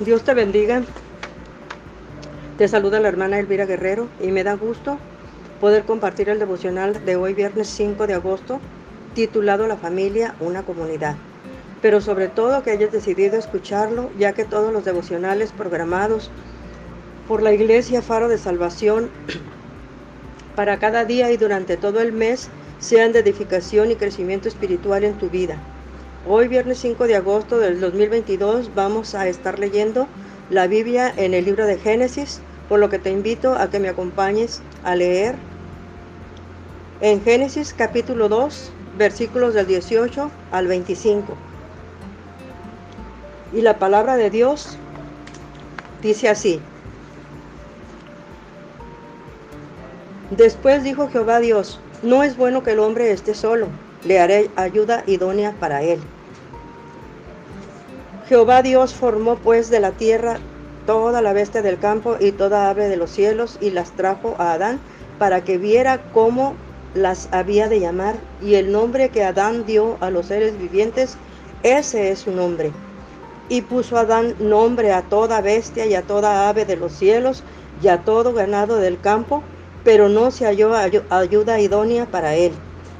[0.00, 0.82] Dios te bendiga.
[2.58, 4.98] Te saluda la hermana Elvira Guerrero y me da gusto
[5.58, 8.60] poder compartir el devocional de hoy viernes 5 de agosto
[9.14, 11.16] titulado La familia, una comunidad.
[11.80, 16.30] Pero sobre todo que hayas decidido escucharlo ya que todos los devocionales programados
[17.26, 19.08] por la Iglesia Faro de Salvación
[20.56, 22.50] para cada día y durante todo el mes
[22.80, 25.56] sean de edificación y crecimiento espiritual en tu vida.
[26.28, 30.08] Hoy, viernes 5 de agosto del 2022, vamos a estar leyendo
[30.50, 33.88] la Biblia en el libro de Génesis, por lo que te invito a que me
[33.88, 35.36] acompañes a leer
[37.00, 41.32] en Génesis capítulo 2, versículos del 18 al 25.
[43.52, 44.76] Y la palabra de Dios
[46.02, 46.60] dice así.
[50.32, 53.68] Después dijo Jehová Dios, no es bueno que el hombre esté solo,
[54.04, 56.00] le haré ayuda idónea para él.
[58.28, 60.40] Jehová Dios formó pues de la tierra
[60.84, 64.52] toda la bestia del campo y toda ave de los cielos y las trajo a
[64.52, 64.80] Adán
[65.20, 66.54] para que viera cómo
[66.94, 71.16] las había de llamar y el nombre que Adán dio a los seres vivientes,
[71.62, 72.72] ese es su nombre.
[73.48, 77.44] Y puso Adán nombre a toda bestia y a toda ave de los cielos
[77.80, 79.44] y a todo ganado del campo,
[79.84, 80.74] pero no se halló
[81.10, 82.50] ayuda idónea para él.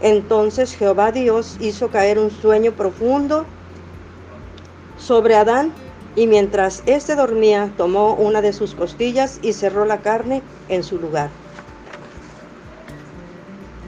[0.00, 3.46] Entonces Jehová Dios hizo caer un sueño profundo
[4.98, 5.72] sobre Adán,
[6.16, 10.98] y mientras éste dormía, tomó una de sus costillas y cerró la carne en su
[10.98, 11.30] lugar.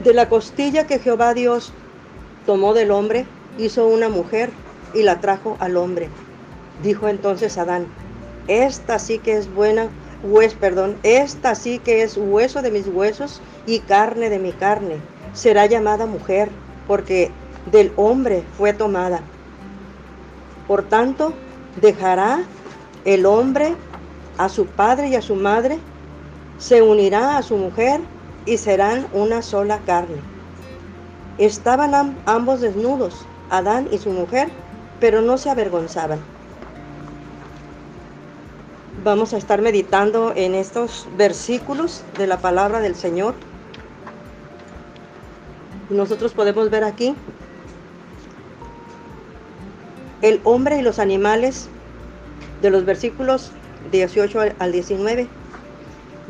[0.03, 1.73] De la costilla que Jehová Dios
[2.45, 3.25] tomó del hombre,
[3.57, 4.49] hizo una mujer
[4.93, 6.09] y la trajo al hombre.
[6.83, 7.85] Dijo entonces Adán,
[8.47, 9.89] esta sí que es buena,
[10.23, 14.95] hues, perdón, esta sí que es hueso de mis huesos y carne de mi carne.
[15.33, 16.49] Será llamada mujer,
[16.87, 17.29] porque
[17.71, 19.21] del hombre fue tomada.
[20.71, 21.33] Por tanto,
[21.81, 22.43] dejará
[23.03, 23.75] el hombre
[24.37, 25.77] a su padre y a su madre,
[26.59, 27.99] se unirá a su mujer
[28.45, 30.15] y serán una sola carne.
[31.37, 34.47] Estaban ambos desnudos, Adán y su mujer,
[35.01, 36.19] pero no se avergonzaban.
[39.03, 43.35] Vamos a estar meditando en estos versículos de la palabra del Señor.
[45.89, 47.13] Nosotros podemos ver aquí
[50.21, 51.67] el hombre y los animales
[52.61, 53.51] de los versículos
[53.91, 55.27] 18 al 19.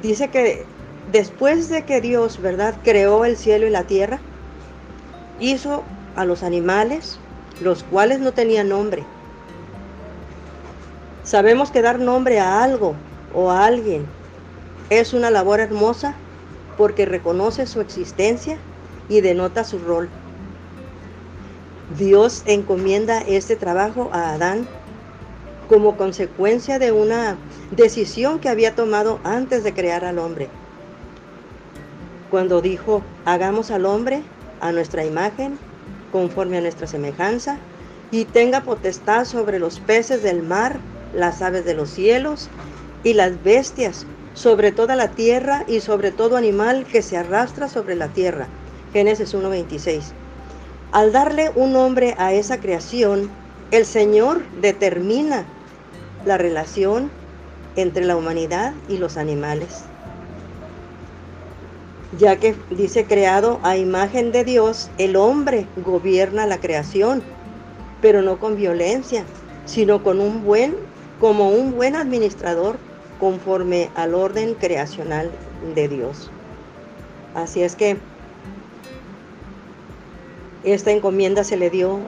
[0.02, 0.66] Dice que
[1.12, 4.20] después de que Dios, ¿verdad?, creó el cielo y la tierra,
[5.40, 5.84] hizo
[6.16, 7.20] a los animales,
[7.62, 9.04] los cuales no tenían nombre.
[11.24, 12.96] Sabemos que dar nombre a algo
[13.34, 14.06] o a alguien
[14.90, 16.16] es una labor hermosa
[16.78, 18.58] porque reconoce su existencia
[19.08, 20.10] y denota su rol.
[21.98, 24.68] Dios encomienda este trabajo a Adán
[25.68, 27.38] como consecuencia de una
[27.72, 30.50] decisión que había tomado antes de crear al hombre.
[32.30, 34.24] Cuando dijo, hagamos al hombre
[34.62, 35.58] a nuestra imagen,
[36.12, 37.58] conforme a nuestra semejanza,
[38.10, 40.80] y tenga potestad sobre los peces del mar,
[41.14, 42.50] las aves de los cielos
[43.04, 47.96] y las bestias, sobre toda la tierra y sobre todo animal que se arrastra sobre
[47.96, 48.48] la tierra.
[48.94, 50.21] Génesis 1.26.
[50.92, 53.30] Al darle un nombre a esa creación,
[53.72, 55.46] el Señor determina
[56.26, 57.10] la relación
[57.78, 59.84] entre la humanidad y los animales.
[62.20, 67.24] Ya que dice creado a imagen de Dios, el hombre gobierna la creación,
[68.02, 69.24] pero no con violencia,
[69.64, 70.76] sino con un buen,
[71.22, 72.78] como un buen administrador
[73.18, 75.32] conforme al orden creacional
[75.74, 76.30] de Dios.
[77.34, 77.98] Así es que
[80.64, 82.00] esta encomienda se le dio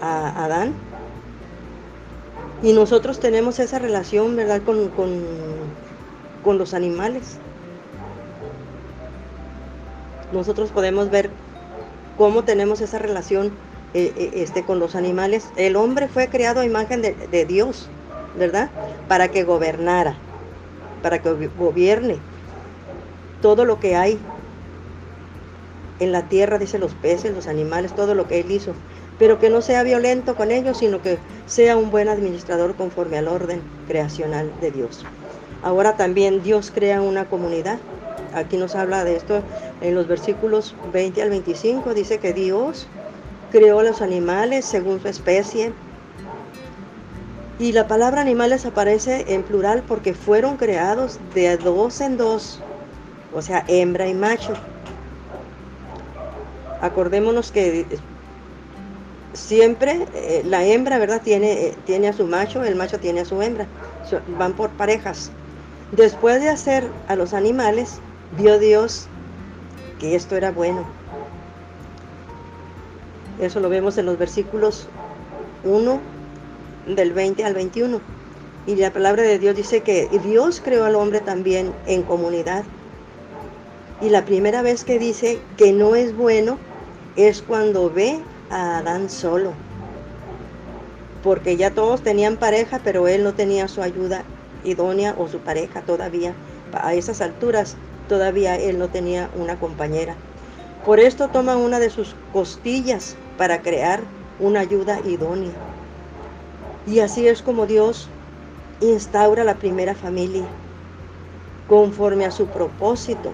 [0.00, 0.74] a, Adán.
[2.62, 7.38] Y nosotros tenemos esa relación, ¿verdad?, con, con, los animales.
[10.32, 11.30] Nosotros podemos ver
[12.18, 13.52] cómo tenemos esa relación
[13.94, 15.48] eh, eh, este, con los animales.
[15.56, 17.88] El hombre fue creado a imagen de, de Dios,
[18.38, 18.70] ¿verdad?
[19.08, 20.16] Para que gobernara,
[21.02, 22.18] para que gobierne
[23.40, 24.18] todo lo que hay
[26.00, 28.72] en la tierra, dice los peces, los animales, todo lo que Él hizo,
[29.18, 33.28] pero que no sea violento con ellos, sino que sea un buen administrador conforme al
[33.28, 35.04] orden creacional de Dios.
[35.62, 37.78] Ahora también Dios crea una comunidad.
[38.34, 39.42] Aquí nos habla de esto
[39.80, 42.86] en los versículos 20 al 25, dice que Dios
[43.50, 45.72] creó los animales según su especie.
[47.58, 52.60] Y la palabra animales aparece en plural porque fueron creados de dos en dos,
[53.34, 54.54] o sea, hembra y macho.
[56.80, 57.84] Acordémonos que
[59.32, 61.20] siempre eh, la hembra, ¿verdad?
[61.22, 63.66] Tiene, eh, tiene a su macho, el macho tiene a su hembra.
[64.38, 65.30] van por parejas.
[65.92, 67.98] Después de hacer a los animales,
[68.38, 69.08] vio Dios
[69.98, 70.84] que esto era bueno.
[73.40, 74.88] Eso lo vemos en los versículos
[75.64, 76.00] 1
[76.86, 78.00] del 20 al 21.
[78.66, 82.64] Y la palabra de Dios dice que Dios creó al hombre también en comunidad.
[84.00, 86.58] Y la primera vez que dice que no es bueno
[87.16, 88.20] es cuando ve
[88.50, 89.52] a Adán solo.
[91.22, 94.24] Porque ya todos tenían pareja, pero él no tenía su ayuda
[94.64, 96.34] idónea o su pareja todavía.
[96.72, 97.76] A esas alturas
[98.08, 100.14] todavía él no tenía una compañera.
[100.84, 104.00] Por esto toma una de sus costillas para crear
[104.38, 105.52] una ayuda idónea.
[106.86, 108.08] Y así es como Dios
[108.80, 110.44] instaura la primera familia,
[111.68, 113.32] conforme a su propósito.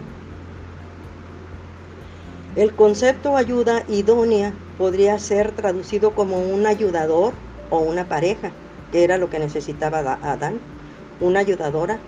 [2.56, 7.34] El concepto ayuda idónea podría ser traducido como un ayudador
[7.68, 8.50] o una pareja,
[8.90, 10.58] que era lo que necesitaba Adán,
[11.20, 11.98] una ayudadora,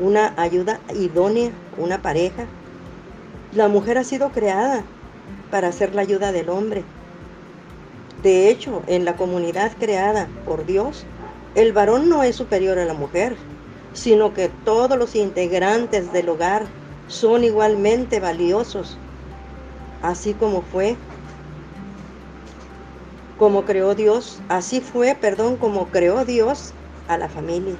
[0.00, 2.46] una ayuda idónea, una pareja.
[3.54, 4.82] La mujer ha sido creada
[5.52, 6.82] para ser la ayuda del hombre.
[8.24, 11.04] De hecho, en la comunidad creada por Dios,
[11.54, 13.36] el varón no es superior a la mujer,
[13.92, 16.64] sino que todos los integrantes del hogar
[17.06, 18.98] son igualmente valiosos,
[20.02, 20.96] así como fue,
[23.38, 26.72] como creó Dios, así fue, perdón, como creó Dios
[27.08, 27.76] a la familia.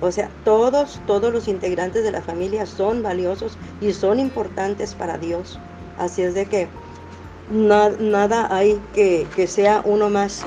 [0.00, 5.16] O sea, todos, todos los integrantes de la familia son valiosos y son importantes para
[5.16, 5.58] Dios.
[5.98, 6.68] Así es de que
[7.50, 10.44] nada hay que, que sea uno más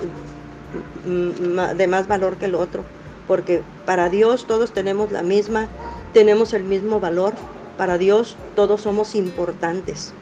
[1.05, 2.83] mm, de más valor que el otro,
[3.27, 5.67] porque para Dios todos tenemos la misma,
[6.13, 7.33] tenemos el mismo valor.
[7.77, 10.13] Para Dios todos somos importantes.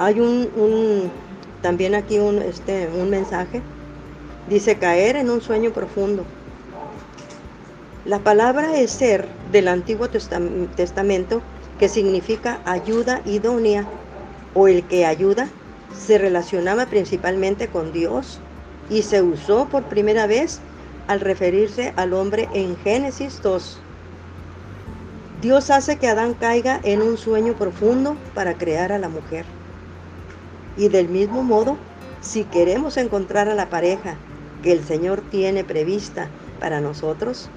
[0.00, 1.10] Hay un, un
[1.60, 3.60] también aquí un, este, un mensaje.
[4.48, 6.24] Dice caer en un sueño profundo.
[8.06, 11.42] La palabra es ser del Antiguo Testamento,
[11.78, 13.84] que significa ayuda idónea
[14.54, 15.48] o el que ayuda,
[15.94, 18.40] se relacionaba principalmente con Dios
[18.88, 20.60] y se usó por primera vez
[21.08, 23.78] al referirse al hombre en Génesis 2.
[25.42, 29.59] Dios hace que Adán caiga en un sueño profundo para crear a la mujer.
[30.76, 31.76] Y del mismo modo,
[32.20, 34.16] si queremos encontrar a la pareja
[34.62, 36.28] que el Señor tiene prevista
[36.58, 37.48] para nosotros,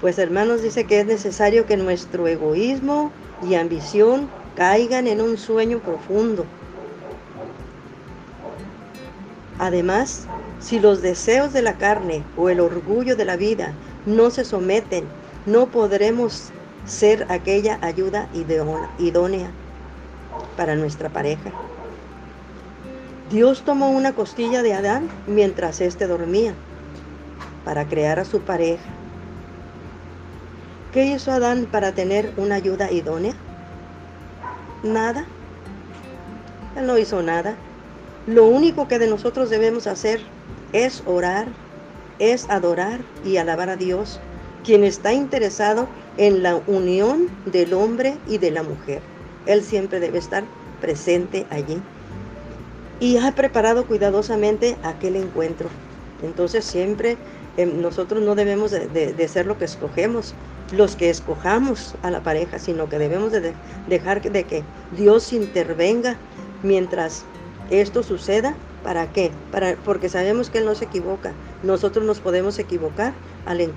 [0.00, 3.10] pues hermanos, dice que es necesario que nuestro egoísmo
[3.42, 6.44] y ambición caigan en un sueño profundo.
[9.58, 10.26] Además,
[10.60, 13.72] si los deseos de la carne o el orgullo de la vida
[14.04, 15.04] no se someten,
[15.46, 16.50] no podremos
[16.86, 18.28] ser aquella ayuda
[18.98, 19.50] idónea
[20.56, 21.50] para nuestra pareja.
[23.30, 26.54] Dios tomó una costilla de Adán mientras éste dormía
[27.64, 28.82] para crear a su pareja
[30.94, 33.34] ¿Qué hizo Adán para tener una ayuda idónea?
[34.84, 35.24] Nada.
[36.76, 37.56] Él no hizo nada.
[38.28, 40.20] Lo único que de nosotros debemos hacer
[40.72, 41.48] es orar,
[42.20, 44.20] es adorar y alabar a Dios,
[44.62, 49.02] quien está interesado en la unión del hombre y de la mujer.
[49.46, 50.44] Él siempre debe estar
[50.80, 51.82] presente allí.
[53.00, 55.68] Y ha preparado cuidadosamente aquel encuentro.
[56.22, 57.16] Entonces siempre
[57.56, 60.34] eh, nosotros no debemos de ser lo que escogemos,
[60.72, 63.52] los que escojamos a la pareja, sino que debemos de
[63.88, 64.62] dejar de que
[64.96, 66.16] Dios intervenga
[66.62, 67.24] mientras
[67.70, 68.54] esto suceda.
[68.82, 69.30] ¿Para qué?
[69.50, 71.32] Para, porque sabemos que Él no se equivoca.
[71.62, 73.14] Nosotros nos podemos equivocar
[73.46, 73.74] al,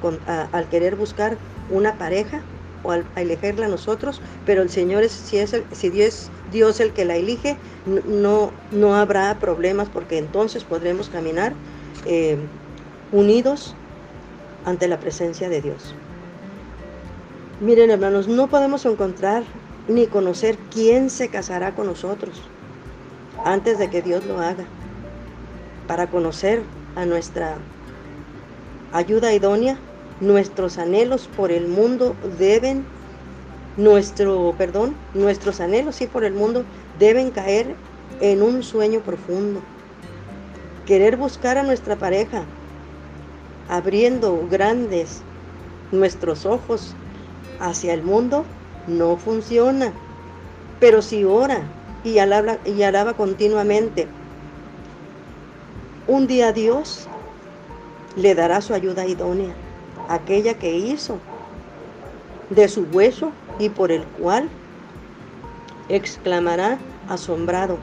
[0.51, 1.37] al querer buscar
[1.69, 2.41] una pareja
[2.83, 7.05] o al, elegirla nosotros, pero el Señor, es, si, es si Dios, Dios el que
[7.05, 7.57] la elige,
[8.05, 11.53] no, no habrá problemas porque entonces podremos caminar
[12.05, 12.37] eh,
[13.11, 13.75] unidos
[14.65, 15.95] ante la presencia de Dios.
[17.59, 19.43] Miren hermanos, no podemos encontrar
[19.87, 22.41] ni conocer quién se casará con nosotros
[23.43, 24.65] antes de que Dios lo haga.
[25.87, 26.61] Para conocer
[26.95, 27.55] a nuestra
[28.91, 29.77] ayuda idónea,
[30.19, 32.85] nuestros anhelos por el mundo deben,
[33.77, 36.65] nuestro, perdón, nuestros anhelos sí por el mundo
[36.99, 37.75] deben caer
[38.19, 39.61] en un sueño profundo.
[40.85, 42.43] Querer buscar a nuestra pareja,
[43.69, 45.21] abriendo grandes
[45.91, 46.95] nuestros ojos
[47.59, 48.45] hacia el mundo
[48.87, 49.93] no funciona.
[50.79, 51.61] Pero si ora
[52.03, 54.07] y alaba, y alaba continuamente,
[56.07, 57.07] un día Dios
[58.15, 59.53] le dará su ayuda idónea,
[60.07, 61.19] aquella que hizo
[62.49, 64.49] de su hueso y por el cual
[65.89, 66.77] exclamará
[67.09, 67.77] asombrado,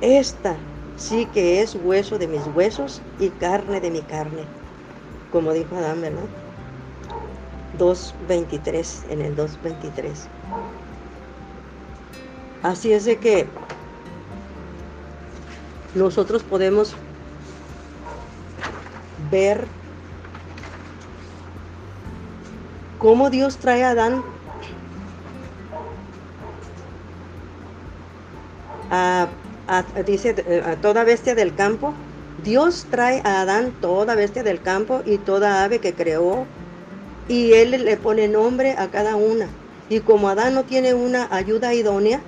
[0.00, 0.56] esta
[0.96, 4.44] sí que es hueso de mis huesos y carne de mi carne.
[5.30, 6.24] como dijo Adán, ¿verdad?
[7.78, 10.12] 2.23, en el 2.23.
[12.62, 13.46] Así es de que
[15.94, 16.94] nosotros podemos
[19.30, 19.66] ver
[23.02, 24.22] cómo Dios trae a Adán
[28.90, 29.28] a,
[30.06, 31.92] dice, a toda bestia del campo.
[32.44, 36.46] Dios trae a Adán toda bestia del campo y toda ave que creó
[37.28, 39.48] y él le pone nombre a cada una.
[39.88, 42.20] Y como Adán no tiene una ayuda idónea,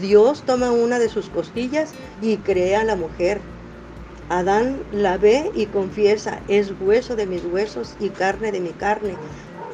[0.00, 3.40] Dios toma una de sus costillas y crea a la mujer.
[4.28, 9.14] Adán la ve y confiesa, es hueso de mis huesos y carne de mi carne.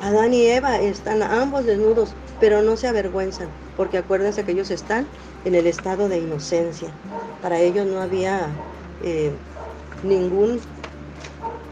[0.02, 5.06] Adán y Eva están ambos desnudos, pero no se avergüenzan, porque acuérdense que ellos están
[5.44, 6.88] en el estado de inocencia.
[7.40, 8.48] Para ellos no había
[9.04, 9.30] eh,
[10.02, 10.60] ningún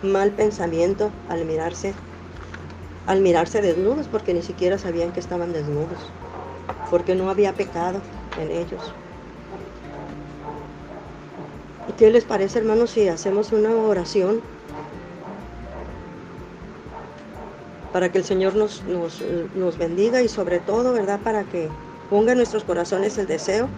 [0.05, 1.93] mal pensamiento al mirarse,
[3.09, 5.99] al mirarse desnudos, porque ni siquiera sabían que estaban desnudos,
[6.89, 8.01] porque no había pecado
[8.41, 8.95] en ellos.
[11.89, 14.41] ¿Y qué les parece, hermanos, si hacemos una oración
[17.93, 21.69] para que el Señor nos, nos, bendiga y sobre todo, ¿verdad?, para que
[22.09, 23.69] ponga en nuestros corazones el deseo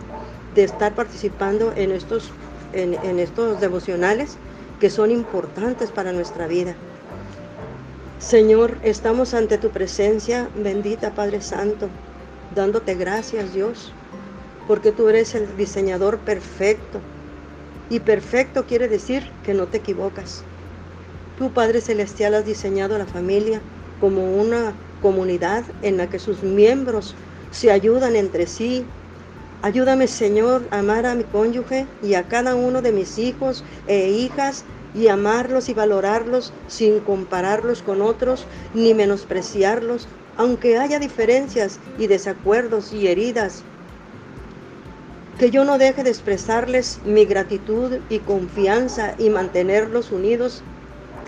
[0.55, 2.31] de estar participando en estos,
[2.73, 4.37] en, en estos devocionales
[4.81, 6.75] que son importantes para nuestra vida.
[8.19, 11.89] Señor, estamos ante tu presencia, bendita Padre Santo,
[12.55, 13.93] dándote gracias, Dios,
[14.69, 17.01] porque tú eres el diseñador perfecto.
[17.91, 20.45] Y perfecto quiere decir que no te equivocas.
[21.37, 23.61] Tú, Padre Celestial, has diseñado la familia
[24.03, 27.15] como una comunidad en la que sus miembros
[27.53, 28.85] se ayudan entre sí.
[29.63, 34.11] Ayúdame, Señor, a amar a mi cónyuge y a cada uno de mis hijos e
[34.11, 38.45] hijas y amarlos y valorarlos sin compararlos con otros
[38.75, 43.63] ni menospreciarlos, aunque haya diferencias y desacuerdos y heridas
[45.39, 50.65] que yo no deje de expresarles mi gratitud y confianza y mantenerlos unidos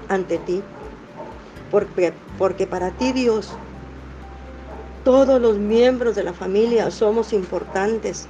[0.08, 0.64] ante ti.
[1.70, 3.52] Porque, porque para ti, Dios,
[5.04, 8.26] todos los miembros de la familia somos importantes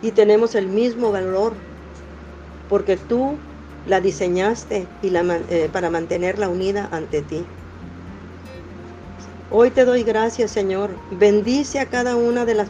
[0.00, 1.54] y tenemos el mismo valor,
[2.68, 3.36] porque tú
[3.88, 7.44] la diseñaste y la, eh, para mantenerla unida ante ti.
[9.50, 10.90] Hoy te doy gracias, Señor.
[11.10, 12.68] Bendice a cada una de las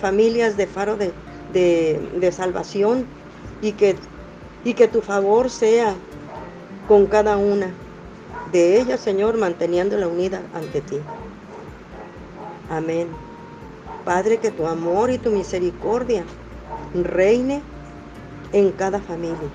[0.00, 1.12] familias de Faro de,
[1.52, 3.06] de, salvación
[3.62, 3.96] y que,
[4.64, 5.94] y que tu favor sea
[6.88, 7.72] con cada una
[8.52, 10.98] de ellas, Señor, manteniéndola unida ante ti.
[12.68, 13.08] Amén.
[14.04, 16.24] Padre, que tu amor y tu misericordia
[16.94, 17.62] reine
[18.52, 19.48] en cada familia.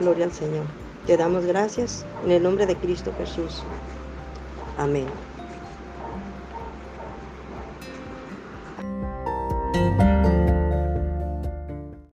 [0.00, 0.64] Gloria al Señor.
[1.06, 3.62] Te damos gracias en el nombre de Cristo Jesús.
[4.78, 5.06] Amén.